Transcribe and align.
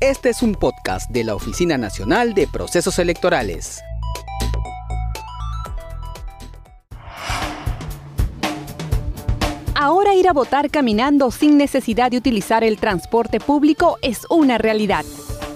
Este 0.00 0.30
es 0.30 0.42
un 0.42 0.54
podcast 0.54 1.10
de 1.10 1.24
la 1.24 1.34
Oficina 1.34 1.76
Nacional 1.76 2.32
de 2.32 2.46
Procesos 2.46 2.98
Electorales. 2.98 3.82
Ahora 9.74 10.14
ir 10.14 10.26
a 10.26 10.32
votar 10.32 10.70
caminando 10.70 11.30
sin 11.30 11.58
necesidad 11.58 12.10
de 12.10 12.16
utilizar 12.16 12.64
el 12.64 12.78
transporte 12.78 13.40
público 13.40 13.98
es 14.00 14.22
una 14.30 14.56
realidad. 14.56 15.04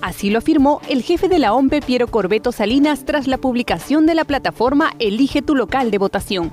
Así 0.00 0.30
lo 0.30 0.38
afirmó 0.38 0.80
el 0.88 1.02
jefe 1.02 1.28
de 1.28 1.38
la 1.38 1.52
OMPE 1.52 1.82
Piero 1.82 2.06
Corbeto 2.06 2.50
Salinas 2.50 3.04
tras 3.04 3.26
la 3.26 3.36
publicación 3.36 4.06
de 4.06 4.14
la 4.14 4.24
plataforma 4.24 4.94
Elige 4.98 5.42
tu 5.42 5.54
local 5.54 5.90
de 5.90 5.98
votación. 5.98 6.50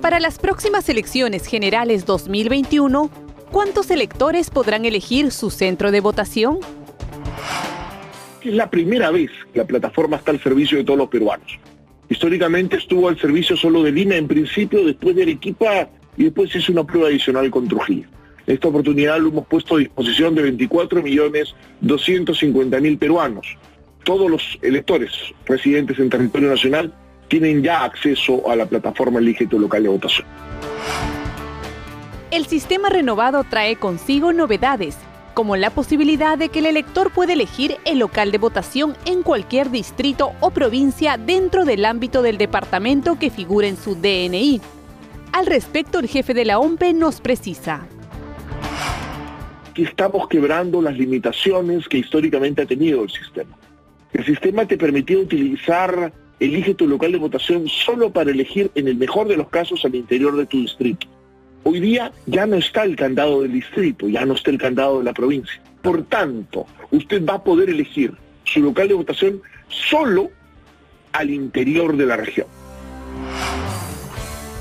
Para 0.00 0.18
las 0.18 0.40
próximas 0.40 0.88
elecciones 0.88 1.46
generales 1.46 2.04
2021, 2.04 3.10
¿cuántos 3.52 3.92
electores 3.92 4.50
podrán 4.50 4.84
elegir 4.86 5.30
su 5.30 5.50
centro 5.50 5.92
de 5.92 6.00
votación? 6.00 6.58
Es 8.44 8.52
la 8.52 8.68
primera 8.68 9.10
vez 9.10 9.30
que 9.52 9.60
la 9.60 9.66
plataforma 9.66 10.16
está 10.16 10.32
al 10.32 10.40
servicio 10.40 10.78
de 10.78 10.84
todos 10.84 10.98
los 10.98 11.08
peruanos. 11.08 11.58
Históricamente 12.08 12.76
estuvo 12.76 13.08
al 13.08 13.18
servicio 13.18 13.56
solo 13.56 13.82
de 13.82 13.92
Lima 13.92 14.16
en 14.16 14.28
principio, 14.28 14.84
después 14.84 15.14
de 15.14 15.22
Arequipa 15.22 15.88
y 16.16 16.24
después 16.24 16.54
hizo 16.54 16.72
una 16.72 16.84
prueba 16.84 17.08
adicional 17.08 17.50
con 17.50 17.68
Trujillo. 17.68 18.08
Esta 18.46 18.68
oportunidad 18.68 19.18
lo 19.20 19.28
hemos 19.28 19.46
puesto 19.46 19.76
a 19.76 19.78
disposición 19.78 20.34
de 20.34 20.52
24.250.000 20.52 22.98
peruanos. 22.98 23.46
Todos 24.04 24.28
los 24.28 24.58
electores 24.62 25.12
residentes 25.46 26.00
en 26.00 26.10
territorio 26.10 26.50
nacional 26.50 26.92
tienen 27.28 27.62
ya 27.62 27.84
acceso 27.84 28.50
a 28.50 28.56
la 28.56 28.66
plataforma 28.66 29.20
Elige 29.20 29.46
local 29.50 29.84
de 29.84 29.88
votación. 29.88 30.26
El 32.32 32.46
sistema 32.46 32.88
renovado 32.88 33.44
trae 33.44 33.76
consigo 33.76 34.32
novedades, 34.32 34.96
como 35.34 35.56
la 35.56 35.70
posibilidad 35.70 36.38
de 36.38 36.48
que 36.48 36.60
el 36.60 36.66
elector 36.66 37.12
pueda 37.12 37.32
elegir 37.32 37.76
el 37.84 37.98
local 37.98 38.32
de 38.32 38.38
votación 38.38 38.96
en 39.04 39.22
cualquier 39.22 39.70
distrito 39.70 40.32
o 40.40 40.50
provincia 40.50 41.16
dentro 41.16 41.64
del 41.64 41.84
ámbito 41.84 42.22
del 42.22 42.38
departamento 42.38 43.18
que 43.18 43.30
figure 43.30 43.68
en 43.68 43.76
su 43.76 43.94
DNI. 43.94 44.60
Al 45.32 45.46
respecto, 45.46 45.98
el 45.98 46.08
jefe 46.08 46.34
de 46.34 46.44
la 46.44 46.58
OMPE 46.58 46.92
nos 46.92 47.20
precisa. 47.20 47.86
Estamos 49.74 50.28
quebrando 50.28 50.82
las 50.82 50.96
limitaciones 50.96 51.88
que 51.88 51.98
históricamente 51.98 52.62
ha 52.62 52.66
tenido 52.66 53.02
el 53.02 53.10
sistema. 53.10 53.56
El 54.12 54.24
sistema 54.26 54.66
te 54.66 54.76
permitía 54.76 55.18
utilizar 55.18 56.12
elige 56.44 56.74
tu 56.74 56.88
local 56.88 57.12
de 57.12 57.18
votación 57.18 57.68
solo 57.68 58.10
para 58.10 58.30
elegir 58.30 58.70
en 58.74 58.88
el 58.88 58.96
mejor 58.96 59.28
de 59.28 59.36
los 59.36 59.48
casos 59.48 59.84
al 59.84 59.94
interior 59.94 60.36
de 60.36 60.46
tu 60.46 60.60
distrito. 60.60 61.06
Hoy 61.64 61.80
día 61.80 62.12
ya 62.26 62.46
no 62.46 62.56
está 62.56 62.82
el 62.82 62.96
candado 62.96 63.42
del 63.42 63.52
distrito, 63.52 64.08
ya 64.08 64.24
no 64.24 64.34
está 64.34 64.50
el 64.50 64.58
candado 64.58 64.98
de 64.98 65.04
la 65.04 65.12
provincia. 65.12 65.60
Por 65.80 66.02
tanto, 66.04 66.66
usted 66.90 67.24
va 67.24 67.34
a 67.34 67.44
poder 67.44 67.70
elegir 67.70 68.14
su 68.44 68.60
local 68.60 68.88
de 68.88 68.94
votación 68.94 69.42
solo 69.68 70.30
al 71.12 71.30
interior 71.30 71.96
de 71.96 72.06
la 72.06 72.16
región. 72.16 72.46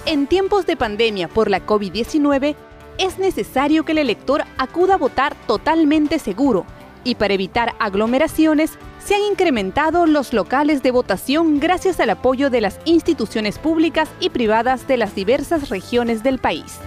En 0.06 0.28
tiempos 0.28 0.66
de 0.66 0.76
pandemia 0.76 1.28
por 1.28 1.50
la 1.50 1.66
COVID-19, 1.66 2.56
es 2.98 3.18
necesario 3.18 3.84
que 3.84 3.94
el 3.94 3.98
elector 3.98 4.44
acuda 4.58 4.96
a 4.96 4.98
votar 4.98 5.36
totalmente 5.48 6.20
seguro 6.20 6.66
y 7.04 7.16
para 7.16 7.34
evitar 7.34 7.74
aglomeraciones 7.80 8.78
se 9.00 9.16
han 9.16 9.24
incrementado 9.24 10.06
los 10.06 10.34
locales 10.34 10.84
de 10.84 10.92
votación 10.92 11.60
gracias 11.60 12.00
al 12.00 12.12
apoyo 12.12 12.50
de 12.50 12.62
las 12.62 12.80
instituciones 12.86 13.58
públicas 13.58 14.10
y 14.20 14.30
privadas 14.30 14.88
de 14.88 14.98
las 14.98 15.16
diversas 15.16 15.70
regiones 15.70 16.24
del 16.24 16.38
país. 16.38 16.80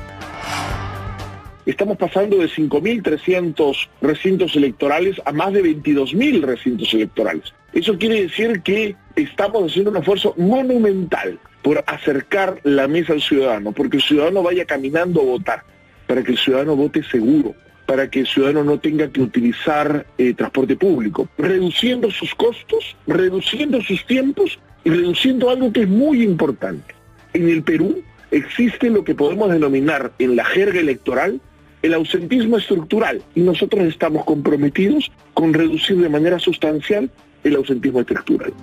Estamos 1.66 1.96
pasando 1.96 2.36
de 2.36 2.46
5.300 2.46 3.88
recintos 4.02 4.54
electorales 4.54 5.20
a 5.24 5.32
más 5.32 5.52
de 5.54 5.62
22.000 5.62 6.42
recintos 6.42 6.92
electorales. 6.92 7.54
Eso 7.72 7.96
quiere 7.98 8.22
decir 8.22 8.60
que 8.62 8.94
estamos 9.16 9.70
haciendo 9.70 9.90
un 9.90 9.96
esfuerzo 9.96 10.34
monumental 10.36 11.38
por 11.62 11.82
acercar 11.86 12.60
la 12.64 12.86
mesa 12.86 13.14
al 13.14 13.22
ciudadano, 13.22 13.72
porque 13.72 13.96
el 13.96 14.02
ciudadano 14.02 14.42
vaya 14.42 14.66
caminando 14.66 15.22
a 15.22 15.24
votar, 15.24 15.62
para 16.06 16.22
que 16.22 16.32
el 16.32 16.38
ciudadano 16.38 16.76
vote 16.76 17.02
seguro, 17.02 17.54
para 17.86 18.10
que 18.10 18.20
el 18.20 18.26
ciudadano 18.26 18.64
no 18.64 18.78
tenga 18.78 19.08
que 19.08 19.20
utilizar 19.20 20.06
eh, 20.18 20.34
transporte 20.34 20.76
público, 20.76 21.28
reduciendo 21.38 22.10
sus 22.10 22.34
costos, 22.34 22.96
reduciendo 23.06 23.80
sus 23.82 24.04
tiempos 24.06 24.58
y 24.84 24.90
reduciendo 24.90 25.50
algo 25.50 25.72
que 25.72 25.82
es 25.82 25.88
muy 25.88 26.22
importante. 26.22 26.94
En 27.32 27.48
el 27.48 27.62
Perú 27.62 28.02
existe 28.30 28.90
lo 28.90 29.04
que 29.04 29.14
podemos 29.14 29.50
denominar 29.50 30.12
en 30.18 30.36
la 30.36 30.44
jerga 30.44 30.80
electoral 30.80 31.40
el 31.82 31.92
ausentismo 31.92 32.56
estructural 32.56 33.22
y 33.34 33.40
nosotros 33.40 33.84
estamos 33.84 34.24
comprometidos 34.24 35.12
con 35.34 35.52
reducir 35.52 35.98
de 35.98 36.08
manera 36.08 36.38
sustancial 36.38 37.10
el 37.42 37.56
ausentismo 37.56 38.00
estructural. 38.00 38.54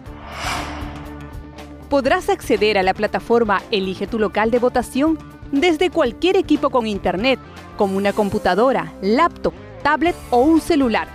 Podrás 1.88 2.30
acceder 2.30 2.80
a 2.80 2.84
la 2.84 2.96
plataforma 2.96 3.62
Elige 3.70 4.08
tu 4.08 4.18
local 4.18 4.50
de 4.50 4.58
votación 4.58 5.20
desde 5.52 5.90
cualquier 5.90 6.38
equipo 6.38 6.70
con 6.70 6.88
internet, 6.88 7.40
como 7.78 7.98
una 7.98 8.14
computadora, 8.14 8.94
laptop, 9.02 9.54
tablet 9.84 10.16
o 10.30 10.42
un 10.42 10.62
celular. 10.62 11.08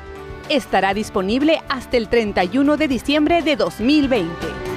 Estará 0.49 0.95
disponible 0.95 1.61
hasta 1.69 1.97
el 1.97 2.09
31 2.09 2.77
de 2.77 2.89
diciembre 2.89 3.43
de 3.43 3.57
2020. 3.57 4.76